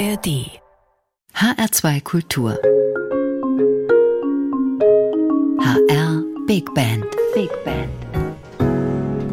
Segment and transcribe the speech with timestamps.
[0.00, 0.48] ARD
[1.34, 2.58] HR2 Kultur
[5.60, 7.90] HR Big Band Big Band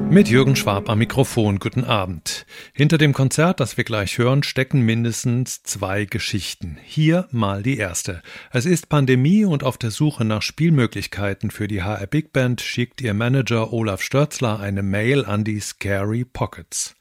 [0.09, 1.59] mit Jürgen Schwab am Mikrofon.
[1.59, 2.45] Guten Abend.
[2.73, 6.77] Hinter dem Konzert, das wir gleich hören, stecken mindestens zwei Geschichten.
[6.81, 8.21] Hier mal die erste.
[8.51, 13.01] Es ist Pandemie und auf der Suche nach Spielmöglichkeiten für die HR Big Band schickt
[13.01, 16.95] ihr Manager Olaf Stürzler eine Mail an die Scary Pockets.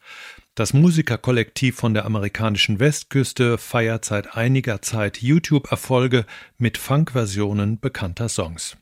[0.57, 6.25] Das Musikerkollektiv von der amerikanischen Westküste feiert seit einiger Zeit YouTube-Erfolge
[6.57, 8.79] mit Funk-Versionen bekannter Songs.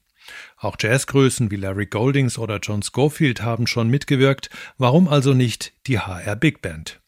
[0.56, 5.98] Auch Jazzgrößen wie Larry Goldings oder John Schofield haben schon mitgewirkt, warum also nicht die
[5.98, 7.00] HR Big Band?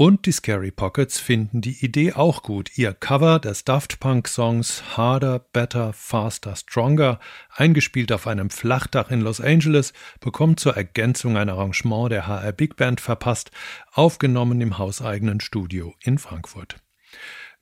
[0.00, 2.78] Und die Scary Pockets finden die Idee auch gut.
[2.78, 7.20] Ihr Cover des Daft Punk Songs Harder, Better, Faster, Stronger,
[7.54, 12.76] eingespielt auf einem Flachdach in Los Angeles, bekommt zur Ergänzung ein Arrangement der HR Big
[12.76, 13.50] Band verpasst,
[13.92, 16.76] aufgenommen im hauseigenen Studio in Frankfurt.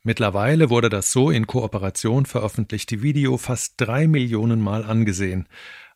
[0.04, 5.48] Mittlerweile wurde das so in Kooperation veröffentlichte Video fast drei Millionen Mal angesehen.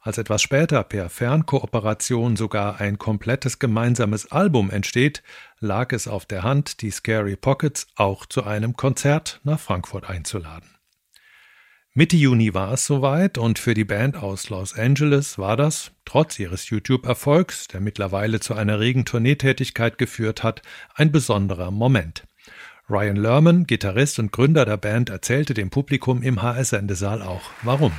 [0.05, 5.23] Als etwas später per Fernkooperation sogar ein komplettes gemeinsames Album entsteht,
[5.61, 10.69] lag es auf der Hand, die Scary Pockets auch zu einem Konzert nach Frankfurt einzuladen.
[11.95, 16.37] Mitte Juni war es soweit und für die Band aus Los Angeles war das, trotz
[16.37, 20.63] ihres YouTube-Erfolgs, der mittlerweile zu einer regen Tourneetätigkeit geführt hat,
[20.95, 22.27] ein besonderer Moment.
[22.91, 27.93] Ryan Lerman, Gitarrist und Gründer der Band, erzählte dem Publikum im HS-Sendesaal auch, warum.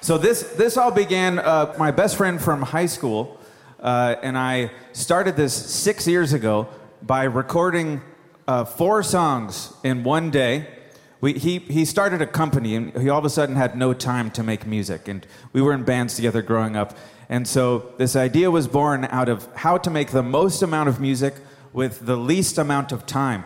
[0.00, 1.38] So this this all began.
[1.38, 3.38] Uh, my best friend from high school
[3.80, 6.68] uh, and I started this six years ago
[7.02, 8.00] by recording
[8.48, 10.66] uh, four songs in one day.
[11.20, 14.30] We, he, he started a company and he all of a sudden had no time
[14.32, 15.06] to make music.
[15.08, 16.96] And we were in bands together growing up.
[17.28, 21.00] And so this idea was born out of how to make the most amount of
[21.00, 21.34] music
[21.72, 23.44] with the least amount of time.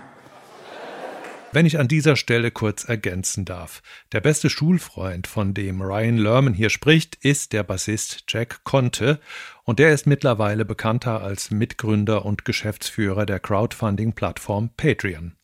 [1.55, 3.83] Wenn ich an dieser Stelle kurz ergänzen darf.
[4.13, 9.21] Der beste Schulfreund, von dem Ryan Lerman hier spricht, ist der Bassist Jack Conte
[9.65, 15.37] und der ist mittlerweile bekannter als Mitgründer und Geschäftsführer der Crowdfunding-Plattform Patreon.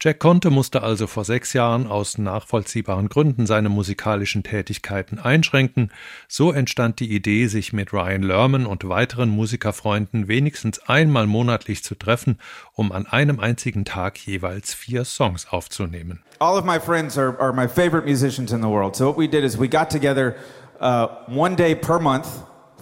[0.00, 5.90] Jack Conte musste also vor sechs Jahren aus nachvollziehbaren Gründen seine musikalischen Tätigkeiten einschränken.
[6.28, 11.94] So entstand die Idee, sich mit Ryan Lerman und weiteren Musikerfreunden wenigstens einmal monatlich zu
[11.94, 12.38] treffen,
[12.74, 16.22] um an einem einzigen Tag jeweils vier Songs aufzunehmen.
[16.38, 18.96] All of my friends are, are my favorite musicians in the world.
[18.96, 20.34] So what we did is we got together
[20.80, 22.26] uh, one day per month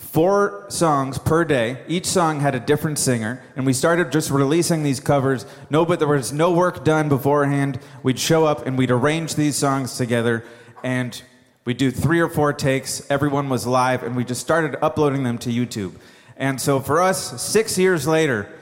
[0.03, 1.79] four songs per day.
[1.89, 5.47] Each song had a different singer, and we started just releasing these covers.
[5.71, 7.79] No, but there was no work done beforehand.
[8.03, 10.45] We'd show up and we'd arrange these songs together,
[10.83, 11.23] and
[11.65, 13.09] we'd do three or four takes.
[13.11, 15.95] Everyone was live, and we just started uploading them to YouTube.
[16.37, 18.53] And so for us, six years later,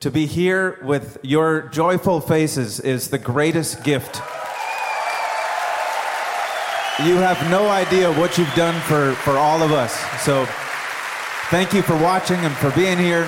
[0.00, 4.16] to be here with your joyful faces is the greatest gift.
[7.00, 9.96] You have no idea what you've done for, for all of us.
[10.22, 10.46] So
[11.50, 13.26] Thank you for watching and for being here.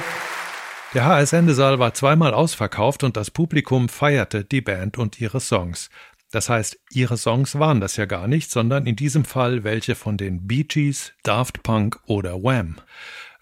[0.93, 5.89] Der HS-Sendesaal war zweimal ausverkauft und das Publikum feierte die Band und ihre Songs.
[6.31, 10.19] Das heißt, ihre Songs waren das ja gar nicht, sondern in diesem Fall welche von
[10.19, 12.77] den Bee Gees, Daft Punk oder Wham.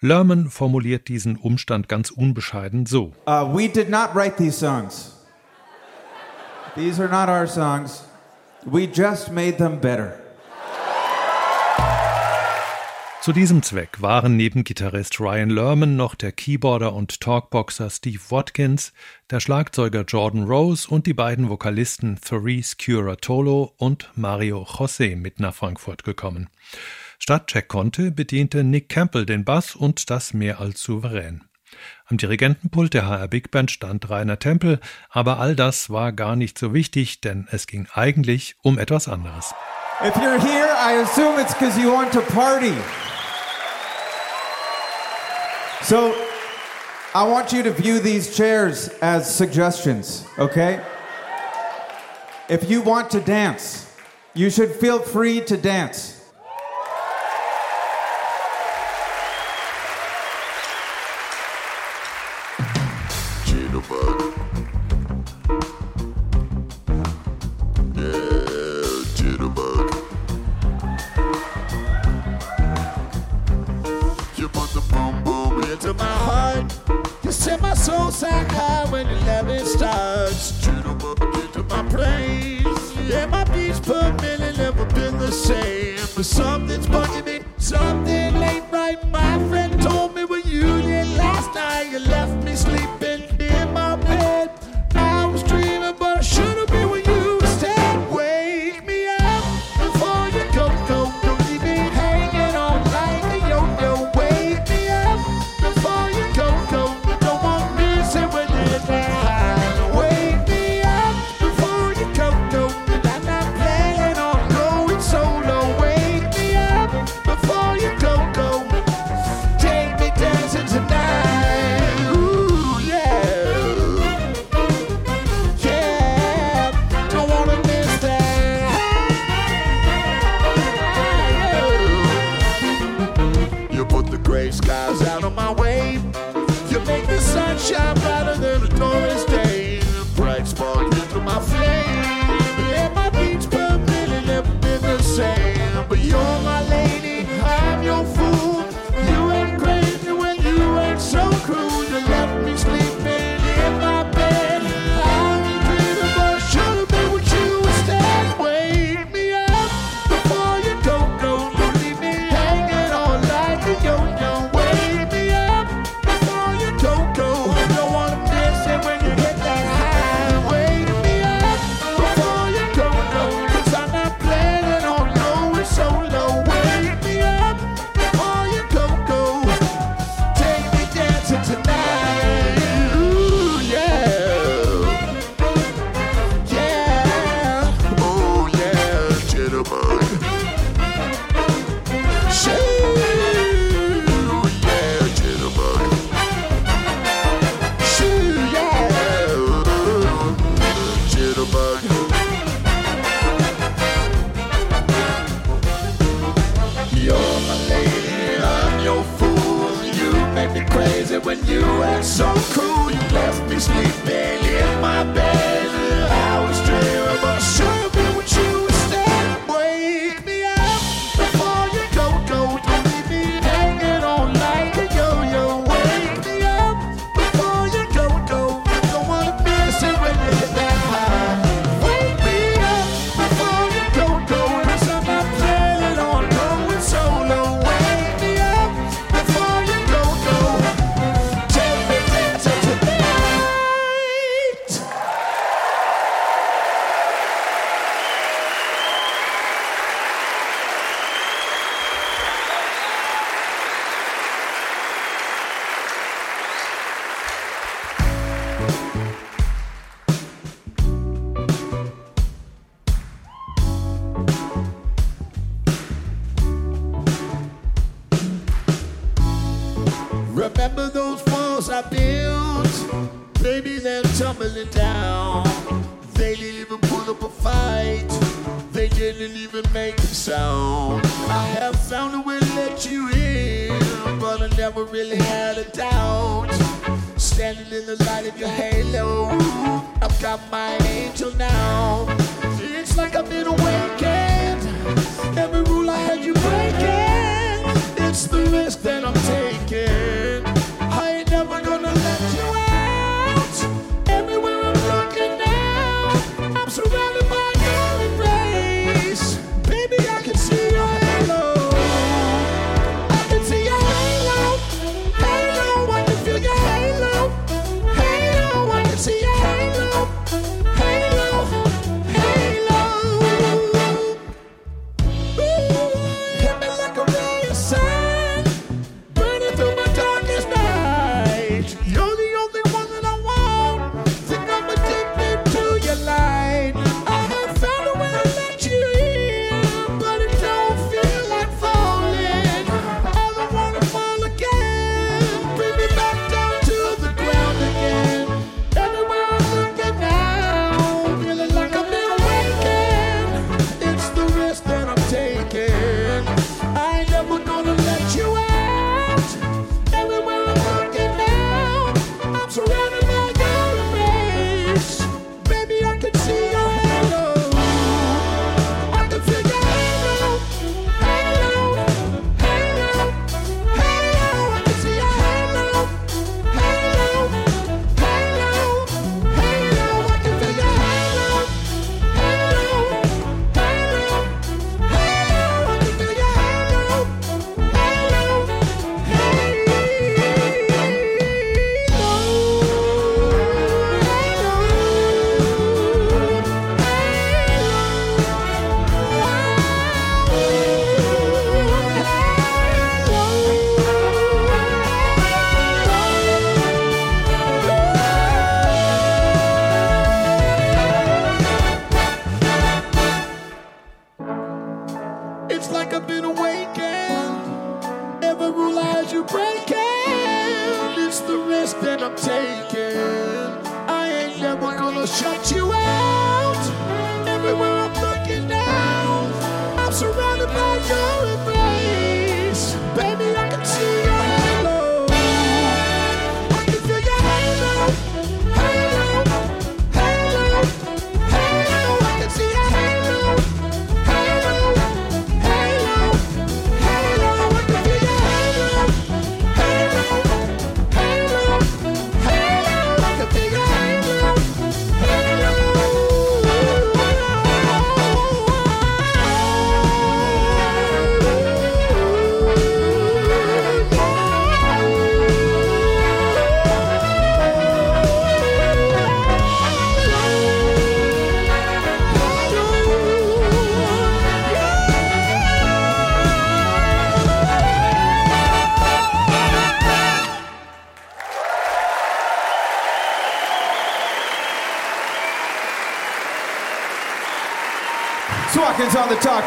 [0.00, 3.14] Lerman formuliert diesen Umstand ganz unbescheiden so.
[3.26, 5.16] Uh, we did not write these songs.
[6.76, 8.04] These are not our songs.
[8.64, 10.27] We just made them better.
[13.28, 18.94] Zu diesem Zweck waren neben Gitarrist Ryan Lerman noch der Keyboarder und Talkboxer Steve Watkins,
[19.30, 25.54] der Schlagzeuger Jordan Rose und die beiden Vokalisten Therese Curatolo und Mario José mit nach
[25.54, 26.48] Frankfurt gekommen.
[27.18, 31.44] Statt Jack Conte bediente Nick Campbell den Bass und das mehr als souverän.
[32.06, 34.80] Am Dirigentenpult der HR Big Band stand Rainer Tempel,
[35.10, 39.52] aber all das war gar nicht so wichtig, denn es ging eigentlich um etwas anderes.
[40.02, 42.72] If you're here, I assume it's because you want to party.
[45.82, 46.14] So
[47.14, 50.84] I want you to view these chairs as suggestions, okay?
[52.48, 53.90] If you want to dance,
[54.34, 56.17] you should feel free to dance.
[86.18, 86.88] But something's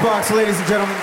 [0.03, 0.97] Box, ladies and gentlemen.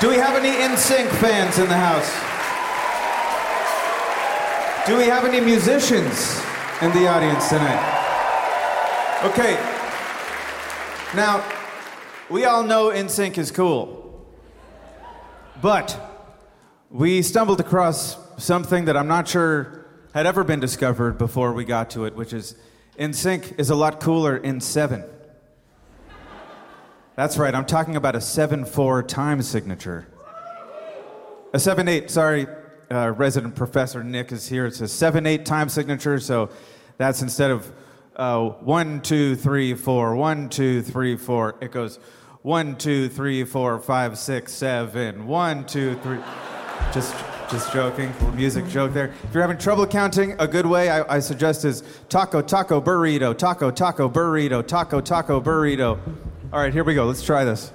[0.00, 2.08] Do we have any NSYNC fans in the house?
[4.86, 6.40] Do we have any musicians
[6.80, 9.20] in the audience tonight?
[9.24, 9.54] Okay.
[11.14, 11.44] Now,
[12.30, 14.26] we all know NSYNC is cool.
[15.60, 16.00] But
[16.88, 19.84] we stumbled across something that I'm not sure
[20.14, 22.56] had ever been discovered before we got to it, which is
[22.98, 25.04] NSYNC is a lot cooler in seven.
[27.14, 30.06] That's right, I'm talking about a 7 4 time signature.
[31.52, 32.46] A 7 8, sorry,
[32.90, 34.64] uh, resident professor Nick is here.
[34.64, 36.48] It's a 7 8 time signature, so
[36.96, 37.70] that's instead of
[38.16, 41.98] uh, 1, 2, 3, 4, 1, 2, 3, 4, it goes
[42.40, 46.18] 1, 2, 3, 4, 5, 6, 7, 1, 2, 3.
[46.94, 47.14] Just,
[47.50, 49.12] just joking, music joke there.
[49.24, 53.36] If you're having trouble counting, a good way I, I suggest is taco, taco, burrito,
[53.36, 55.98] taco, taco, burrito, taco, taco, burrito.
[56.52, 57.06] All right, here we go.
[57.06, 57.72] Let's try this.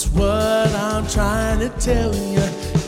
[0.00, 2.44] It's what I'm trying to tell you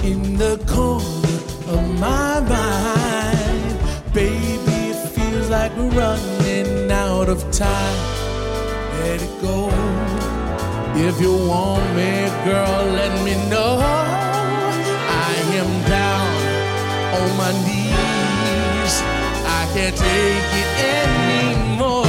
[0.08, 1.38] in the corner
[1.74, 4.14] of my mind.
[4.14, 7.98] Baby, it feels like we're running out of time.
[9.00, 9.70] Let it go.
[10.94, 13.80] If you want me, girl, let me know.
[15.26, 16.30] I am down
[17.18, 18.94] on my knees.
[19.58, 20.70] I can't take it
[21.02, 22.06] anymore.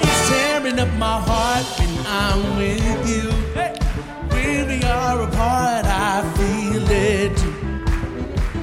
[0.00, 3.33] It's tearing up my heart when I'm with you.
[4.66, 7.38] We are apart, I feel it.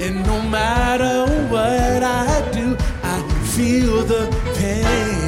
[0.02, 3.22] And no matter what I do, I
[3.54, 5.21] feel the pain.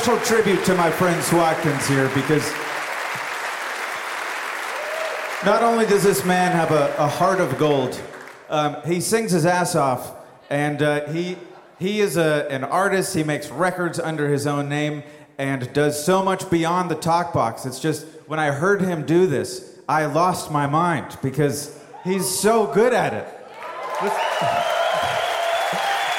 [0.00, 2.50] Special tribute to my friend Swatkins here because
[5.44, 8.00] not only does this man have a, a heart of gold,
[8.48, 10.14] um, he sings his ass off,
[10.48, 11.36] and uh, he
[11.78, 13.14] he is a, an artist.
[13.14, 15.02] He makes records under his own name
[15.36, 17.66] and does so much beyond the talk box.
[17.66, 22.72] It's just when I heard him do this, I lost my mind because he's so
[22.72, 24.66] good at it.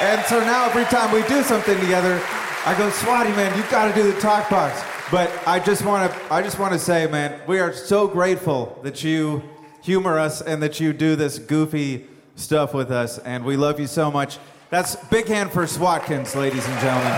[0.02, 2.20] And so now every time we do something together,
[2.64, 4.84] I go, Swati, man, you've got to do the talk box.
[5.10, 8.80] But I just want to, I just want to say, man, we are so grateful
[8.84, 9.42] that you
[9.82, 13.88] humor us and that you do this goofy stuff with us, and we love you
[13.88, 14.38] so much.
[14.70, 17.12] That's big hand for Swatkins, ladies and gentlemen.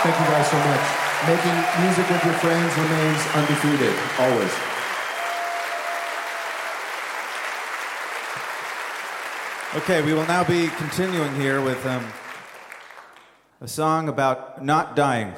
[0.00, 0.80] Thank you guys so much.
[1.26, 4.52] Making music with your friends remains undefeated, always.
[9.82, 12.06] Okay, we will now be continuing here with um,
[13.62, 15.32] a song about not dying.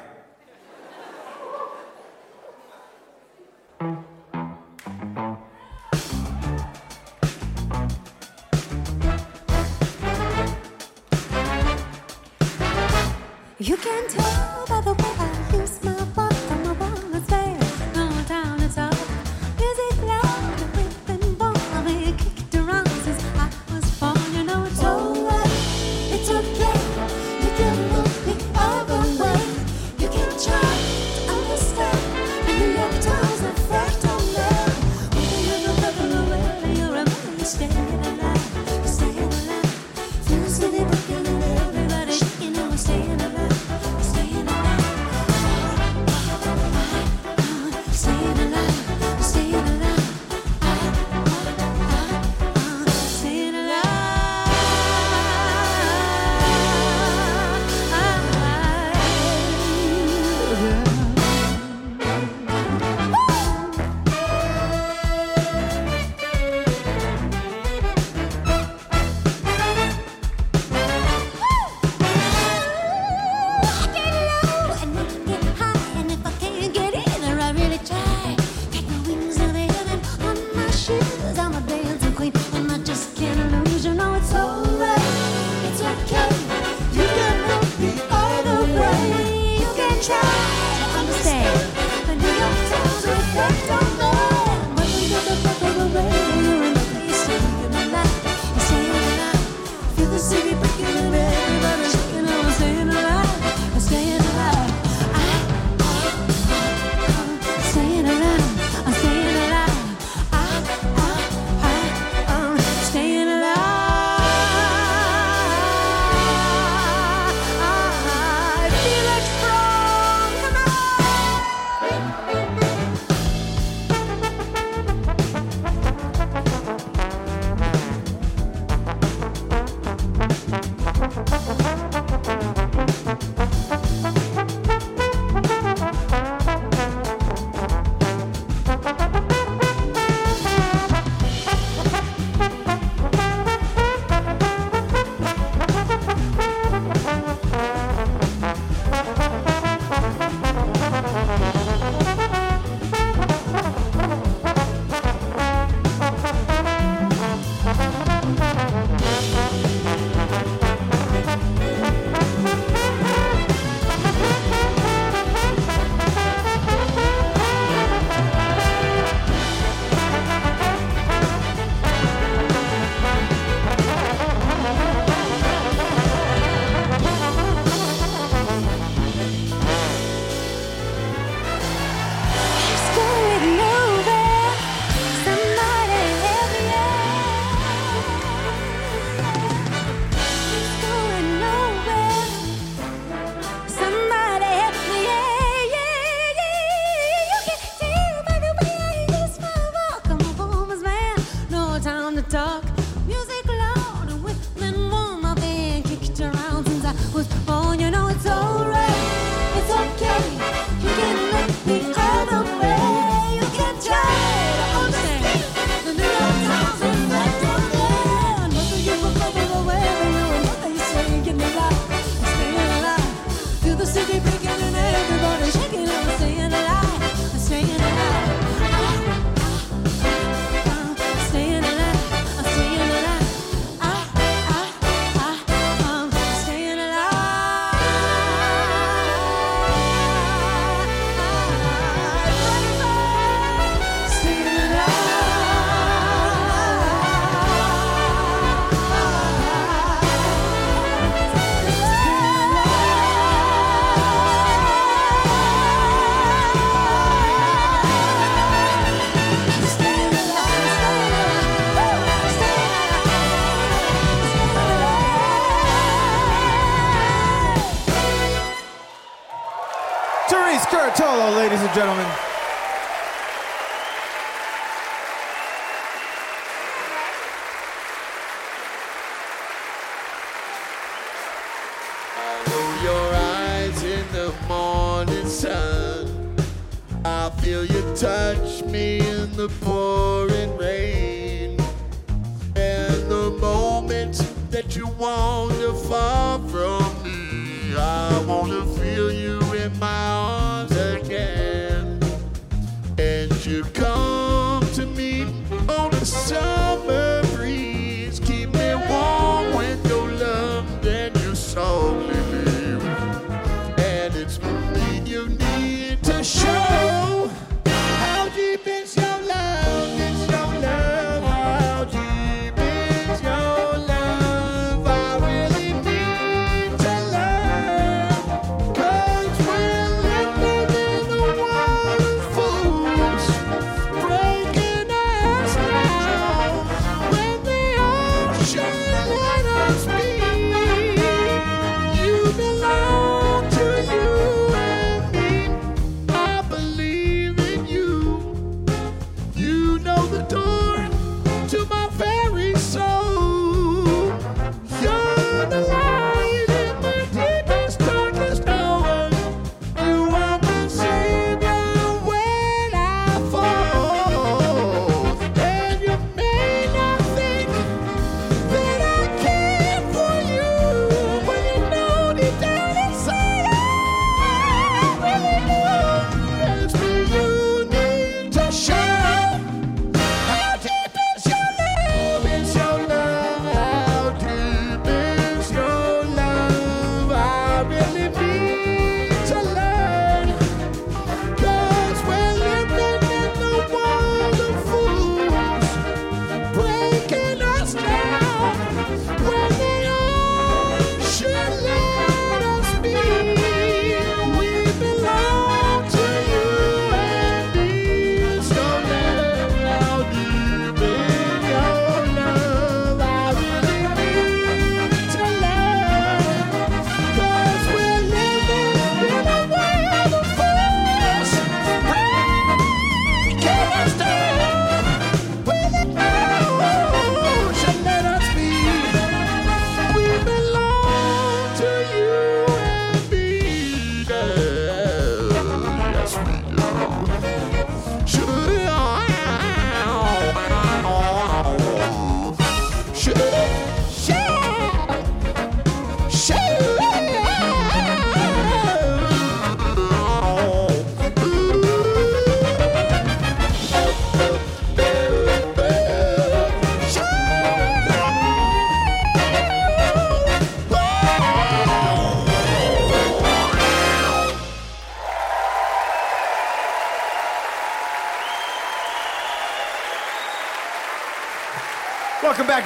[314.25, 314.64] it's blue.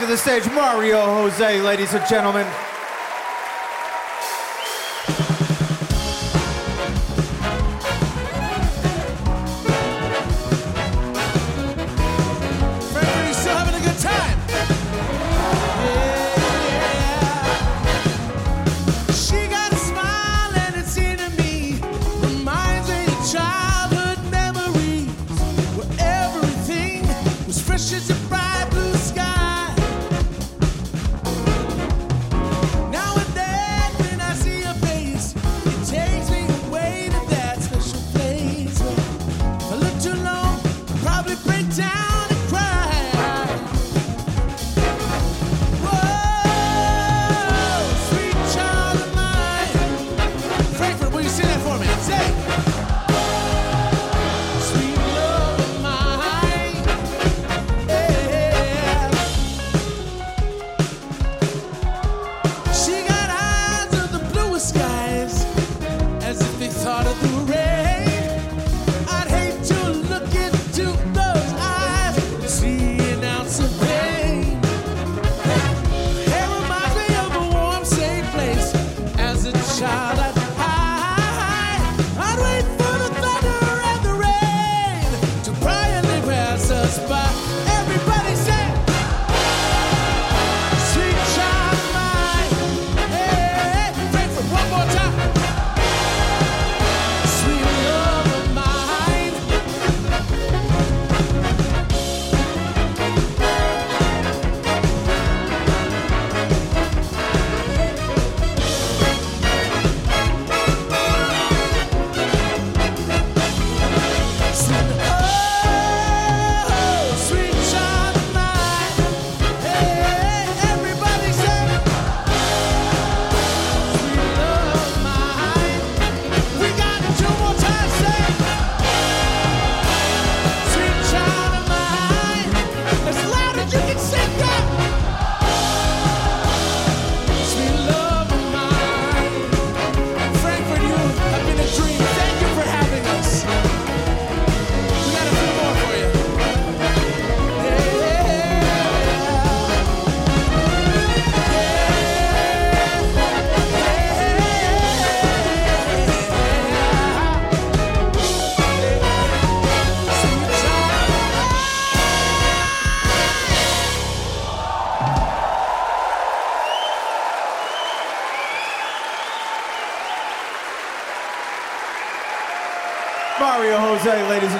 [0.08, 2.46] to the stage Mario Jose, ladies and gentlemen.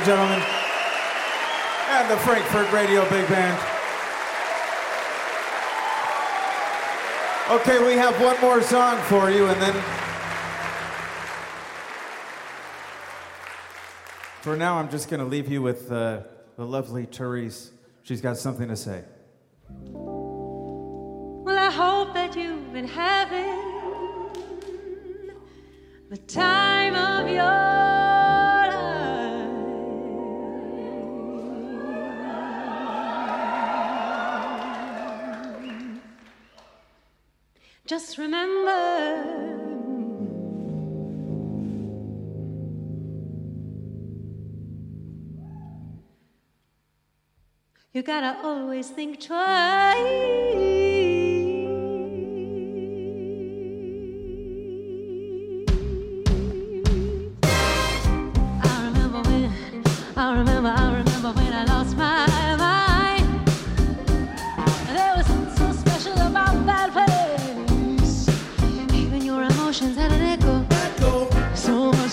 [0.08, 0.40] gentlemen,
[1.90, 3.60] and the Frankfurt Radio Big Band.
[7.50, 9.74] Okay, we have one more song for you, and then
[14.40, 16.22] for now, I'm just going to leave you with uh,
[16.56, 17.72] the lovely Therese.
[18.02, 19.04] She's got something to say.
[19.68, 23.60] Well, I hope that you've been having
[26.08, 28.07] the time of your
[37.88, 39.24] Just remember.
[47.94, 51.27] You gotta always think twice.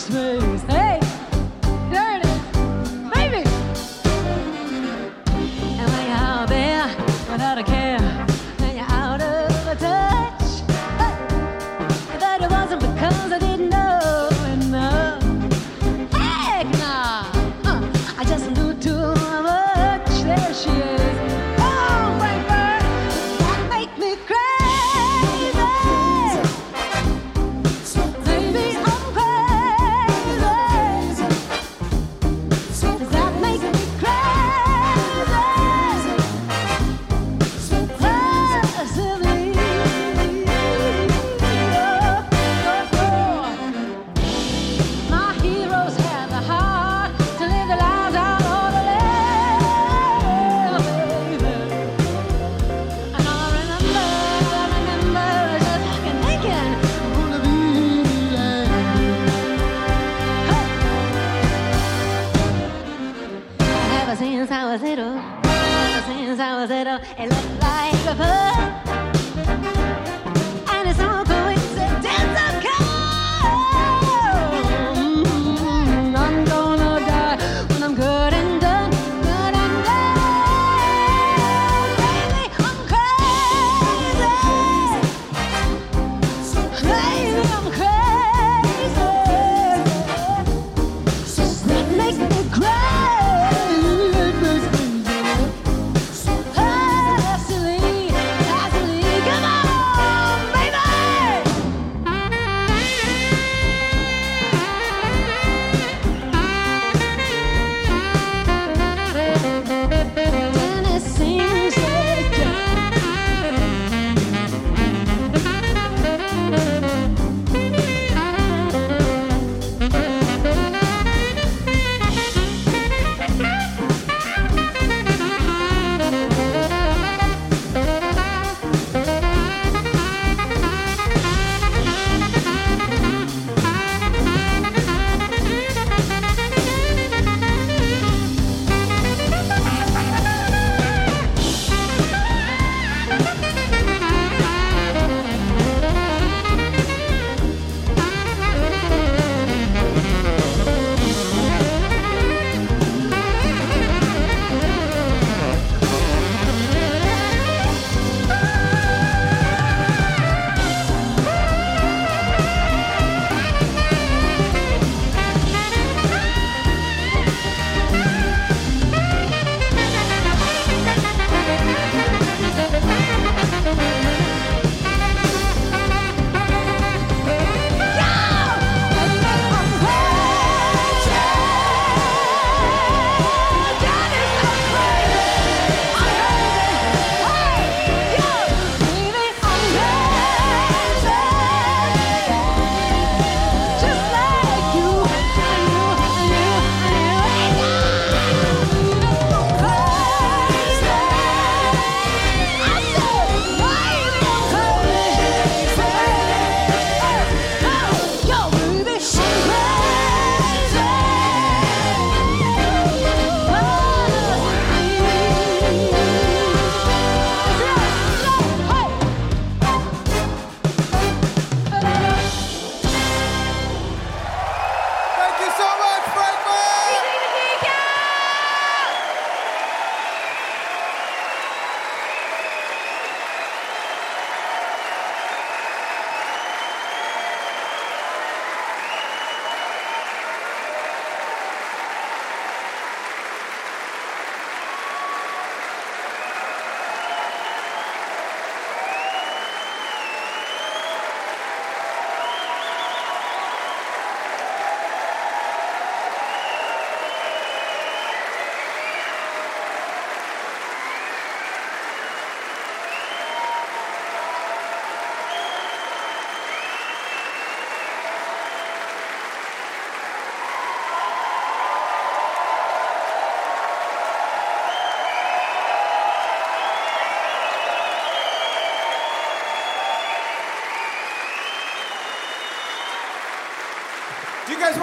[0.10, 0.55] me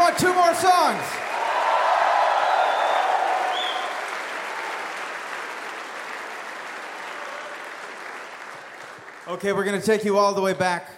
[0.02, 1.00] want two more songs?
[9.28, 10.90] Okay, we're going to take you all the way back.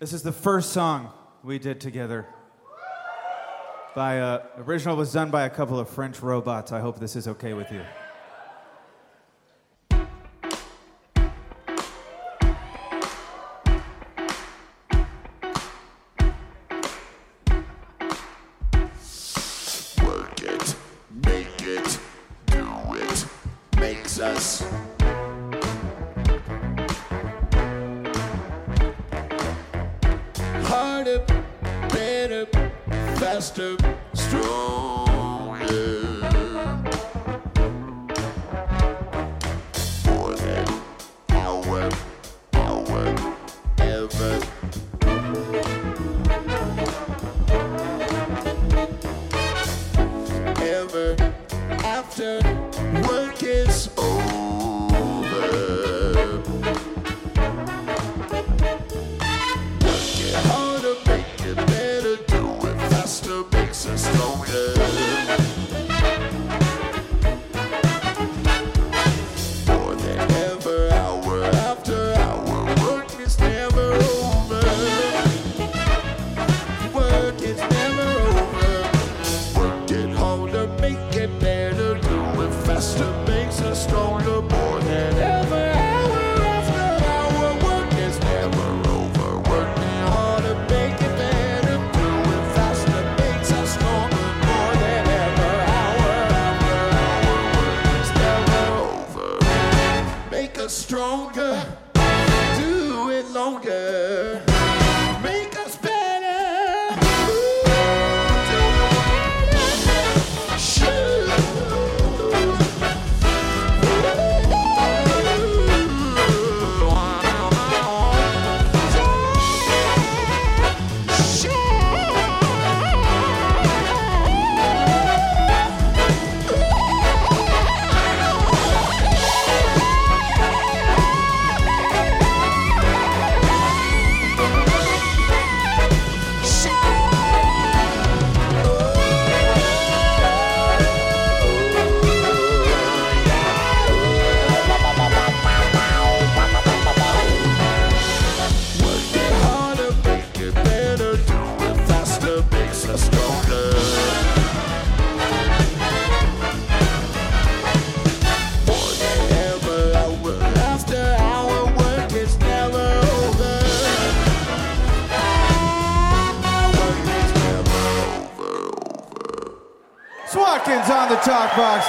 [0.00, 1.10] This is the first song
[1.42, 2.26] we did together.
[3.94, 6.72] By uh, original was done by a couple of French robots.
[6.72, 7.82] I hope this is okay with you.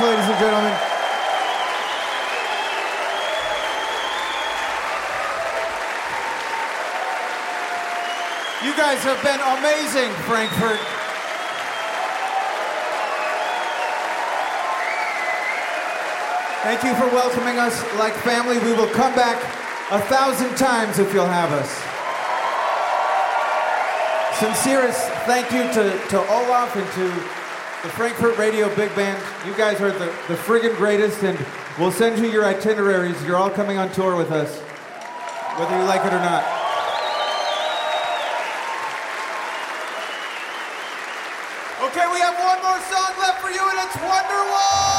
[0.04, 0.74] Ladies and gentlemen.
[8.64, 10.80] You guys have been amazing, Frankfurt.
[16.64, 18.58] Thank you for welcoming us like family.
[18.60, 19.42] We will come back
[19.92, 21.72] a thousand times if you'll have us.
[24.40, 27.43] Sincerest thank you to, to Olaf and to
[27.84, 29.22] the Frankfurt Radio Big Band.
[29.46, 31.38] You guys are the, the friggin' greatest, and
[31.78, 33.22] we'll send you your itineraries.
[33.26, 34.58] You're all coming on tour with us,
[35.60, 36.46] whether you like it or not.
[41.84, 44.93] Okay, we have one more song left for you, and it's Wonderwall!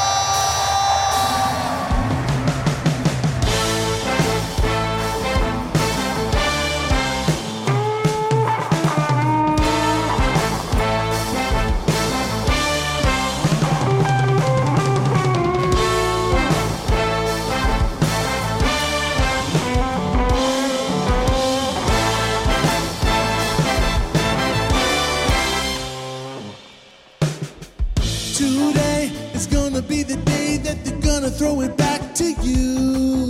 [31.25, 33.27] Gonna throw it back to you.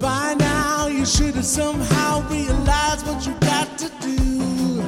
[0.00, 4.82] By now, you should have somehow realized what you got to do.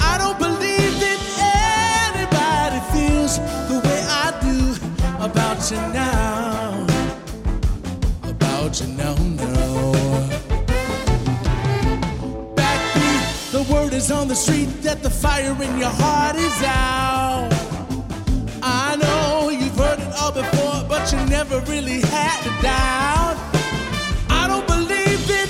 [0.00, 1.20] I don't believe that
[2.14, 3.36] anybody feels
[3.68, 4.58] the way I do
[5.22, 6.86] about you now.
[8.22, 9.92] About you now, now.
[12.56, 17.52] Backbeat, the word is on the street that the fire in your heart is out.
[18.62, 20.61] I know you've heard it all before,
[21.02, 23.36] that you never really had a doubt.
[24.30, 25.48] I don't believe that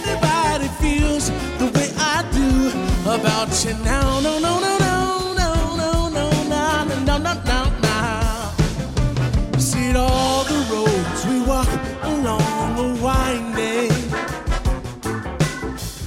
[0.00, 2.70] anybody feels the way I do
[3.16, 4.20] about you now.
[4.20, 9.58] No, no, no, no, no, no, no, no, no, no, no, no, no.
[9.58, 11.68] See it all the roads we walk
[12.02, 13.92] along are winding.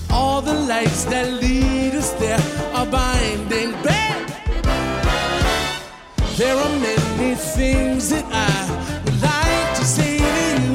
[0.09, 2.41] All the lights that lead us there
[2.73, 3.71] are binding.
[3.83, 4.27] Babe,
[6.37, 6.96] there are many
[7.35, 10.73] things that I would like to say to you,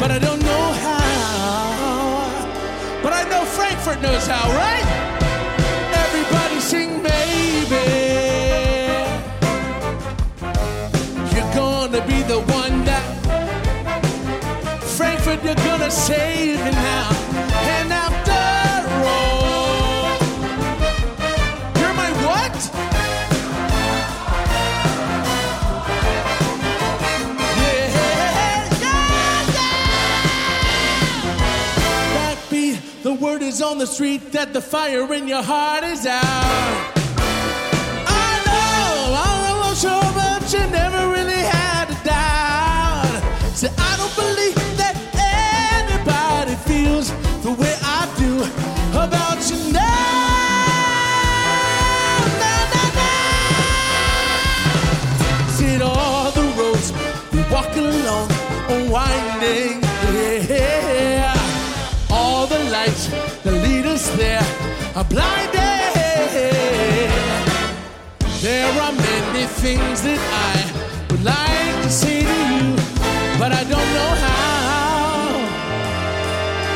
[0.00, 2.30] but I don't know how.
[3.02, 4.86] But I know Frankfurt knows how, right?
[6.04, 7.86] Everybody sing, baby.
[11.34, 13.04] You're gonna be the one that
[14.96, 17.10] Frankfurt, you're gonna save me now.
[17.76, 18.07] And after
[33.78, 36.97] the street that the fire in your heart is out.
[64.98, 65.54] Are blinding.
[68.40, 70.20] There are many things that
[70.50, 70.54] I
[71.10, 72.74] would like to say to you,
[73.38, 75.38] but I don't know how.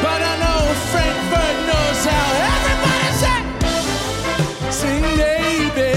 [0.06, 0.60] But I know
[0.92, 2.26] Frankfurt knows how.
[2.54, 3.40] Everybody say,
[4.78, 5.90] sing, baby.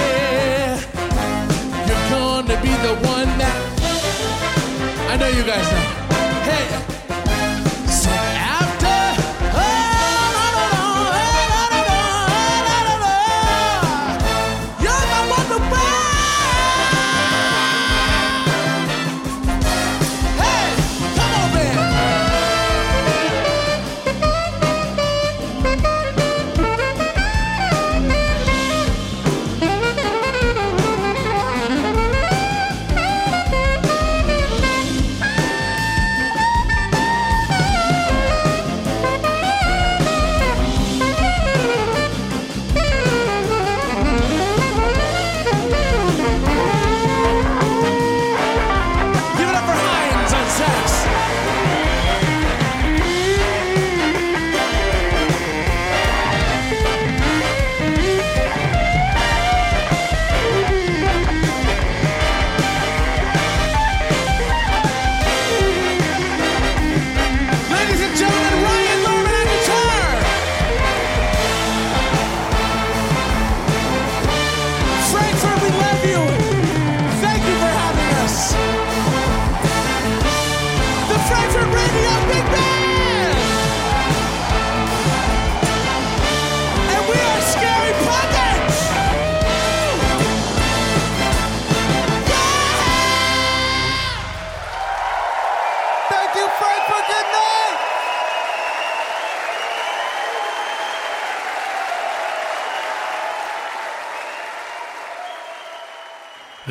[1.88, 3.58] You're gonna be the one that
[5.12, 6.05] I know you guys know.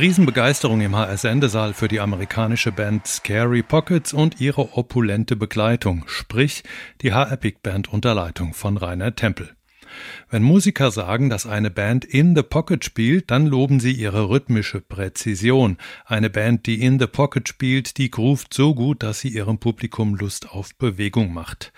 [0.04, 6.62] Riesenbegeisterung im HR-Sendesaal für die amerikanische Band Scary Pockets und ihre opulente Begleitung, sprich
[7.00, 9.56] die HR Big Band unter Leitung von Rainer Tempel.
[10.28, 14.82] Wenn Musiker sagen, dass eine Band in the Pocket spielt, dann loben sie ihre rhythmische
[14.82, 15.78] Präzision.
[16.04, 20.16] Eine Band, die in the Pocket spielt, die groovt so gut, dass sie ihrem Publikum
[20.16, 21.72] Lust auf Bewegung macht.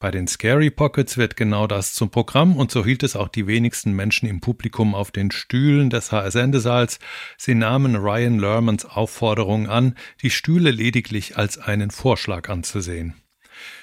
[0.00, 3.48] Bei den Scary Pockets wird genau das zum Programm und so hielt es auch die
[3.48, 7.00] wenigsten Menschen im Publikum auf den Stühlen des HR-Sendesaals.
[7.36, 13.16] Sie nahmen Ryan Lermans Aufforderung an, die Stühle lediglich als einen Vorschlag anzusehen.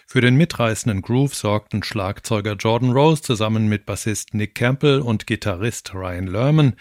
[0.07, 5.93] Für den mitreißenden Groove sorgten Schlagzeuger Jordan Rose zusammen mit Bassist Nick Campbell und Gitarrist
[5.95, 6.75] Ryan Lerman.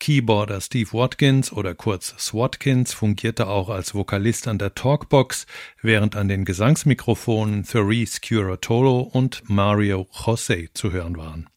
[0.00, 5.46] Keyboarder Steve Watkins oder kurz Swatkins fungierte auch als Vokalist an der Talkbox,
[5.82, 11.50] während an den Gesangsmikrofonen Therese Curatolo und Mario Jose zu hören waren.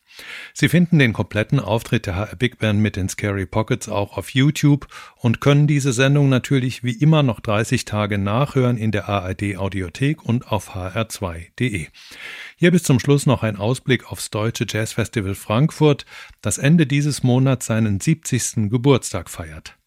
[0.53, 4.29] Sie finden den kompletten Auftritt der HR Big Band mit den Scary Pockets auch auf
[4.29, 9.57] YouTube und können diese Sendung natürlich wie immer noch 30 Tage nachhören in der ARD
[9.57, 11.87] Audiothek und auf hr2.de.
[12.55, 16.05] Hier bis zum Schluss noch ein Ausblick aufs Deutsche Jazzfestival Frankfurt,
[16.41, 18.69] das Ende dieses Monats seinen 70.
[18.69, 19.77] Geburtstag feiert.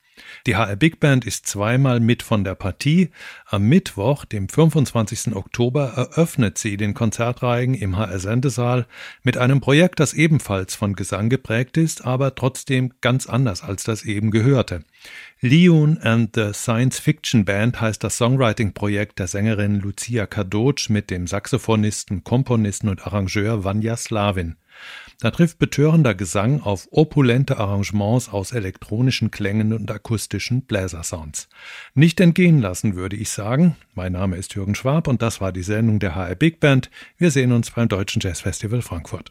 [0.47, 3.11] Die HR Big Band ist zweimal mit von der Partie.
[3.47, 5.35] Am Mittwoch, dem 25.
[5.35, 8.87] Oktober, eröffnet sie den Konzertreigen im HR Sendesaal
[9.23, 14.05] mit einem Projekt, das ebenfalls von Gesang geprägt ist, aber trotzdem ganz anders als das
[14.05, 14.85] eben gehörte.
[15.41, 21.27] Leon and the Science Fiction Band heißt das Songwriting-Projekt der Sängerin Lucia Kadocz mit dem
[21.27, 24.57] Saxophonisten, Komponisten und Arrangeur Vanya Slavin.
[25.21, 31.49] Da trifft betörender Gesang auf opulente Arrangements aus elektronischen Klängen und akustischen Bläsersounds.
[31.95, 33.77] Nicht entgehen lassen, würde ich sagen.
[33.95, 36.91] Mein Name ist Jürgen Schwab und das war die Sendung der HR Big Band.
[37.17, 39.31] Wir sehen uns beim Deutschen Jazz Festival Frankfurt.